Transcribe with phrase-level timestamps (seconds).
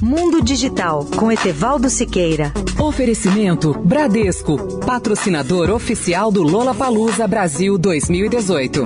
[0.00, 2.52] Mundo Digital com Etevaldo Siqueira.
[2.78, 8.84] Oferecimento Bradesco, patrocinador oficial do Lola Palusa Brasil 2018.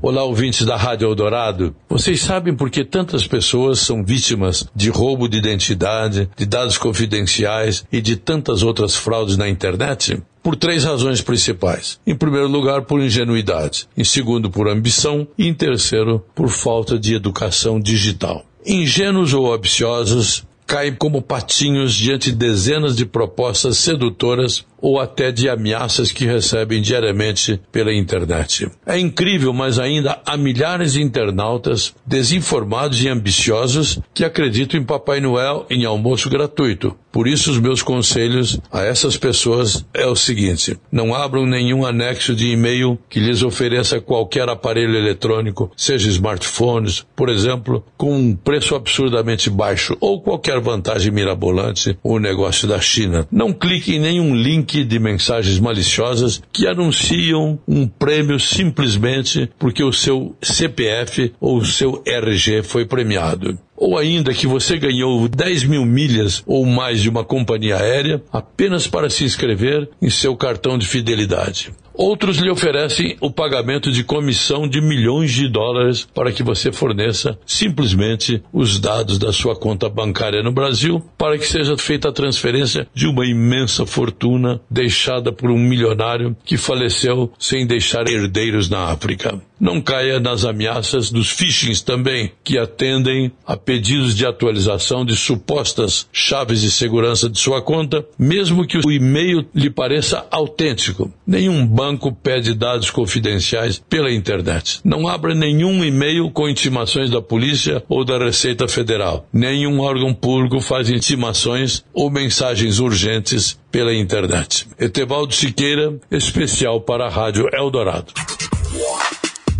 [0.00, 1.74] Olá, ouvintes da Rádio Eldorado.
[1.88, 7.84] Vocês sabem por que tantas pessoas são vítimas de roubo de identidade, de dados confidenciais
[7.90, 10.22] e de tantas outras fraudes na internet?
[10.48, 12.00] Por três razões principais.
[12.06, 13.86] Em primeiro lugar, por ingenuidade.
[13.94, 15.28] Em segundo, por ambição.
[15.36, 18.46] E em terceiro, por falta de educação digital.
[18.64, 25.48] Ingênuos ou ambiciosos caem como patinhos diante de dezenas de propostas sedutoras ou até de
[25.48, 28.70] ameaças que recebem diariamente pela internet.
[28.86, 35.20] É incrível, mas ainda há milhares de internautas desinformados e ambiciosos que acreditam em Papai
[35.20, 36.96] Noel em almoço gratuito.
[37.10, 42.34] Por isso, os meus conselhos a essas pessoas é o seguinte: não abram nenhum anexo
[42.34, 48.74] de e-mail que lhes ofereça qualquer aparelho eletrônico, seja smartphones, por exemplo, com um preço
[48.74, 53.26] absurdamente baixo ou qualquer vantagem mirabolante, o negócio da China.
[53.32, 59.82] Não clique em nenhum link link de mensagens maliciosas que anunciam um prêmio simplesmente porque
[59.82, 65.64] o seu CPF ou o seu RG foi premiado ou ainda que você ganhou 10
[65.64, 70.76] mil milhas ou mais de uma companhia aérea apenas para se inscrever em seu cartão
[70.76, 71.72] de fidelidade.
[71.98, 77.36] Outros lhe oferecem o pagamento de comissão de milhões de dólares para que você forneça
[77.44, 82.86] simplesmente os dados da sua conta bancária no Brasil para que seja feita a transferência
[82.94, 89.42] de uma imensa fortuna deixada por um milionário que faleceu sem deixar herdeiros na África.
[89.60, 96.06] Não caia nas ameaças dos phishings também, que atendem a pedidos de atualização de supostas
[96.12, 101.12] chaves de segurança de sua conta, mesmo que o e-mail lhe pareça autêntico.
[101.26, 104.80] Nenhum banco pede dados confidenciais pela internet.
[104.84, 109.26] Não abra nenhum e-mail com intimações da polícia ou da Receita Federal.
[109.32, 114.66] Nenhum órgão público faz intimações ou mensagens urgentes pela internet.
[114.78, 118.12] Etevaldo Siqueira, especial para a Rádio Eldorado.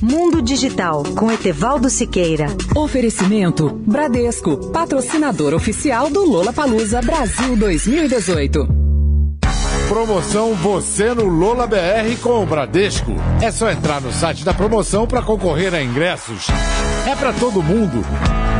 [0.00, 2.46] Mundo Digital com Etevaldo Siqueira.
[2.74, 8.85] Oferecimento Bradesco, patrocinador oficial do Lola Palusa Brasil 2018.
[9.88, 13.14] Promoção Você no Lola BR com o Bradesco.
[13.40, 16.48] É só entrar no site da promoção para concorrer a ingressos.
[17.06, 18.04] É para todo mundo.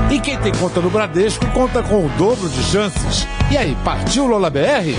[0.09, 3.27] E quem tem conta no Bradesco conta com o dobro de chances.
[3.51, 4.95] E aí, partiu Lola BR?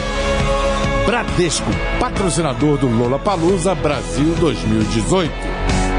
[1.06, 5.32] Bradesco, patrocinador do Lola Palusa Brasil 2018.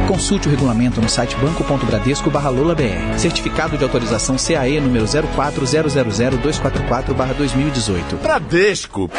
[0.07, 2.39] Consulte o regulamento no site banco.bradesco br
[3.17, 8.17] Certificado de autorização CAE número 04000244 2018.
[8.17, 9.11] Bradesco.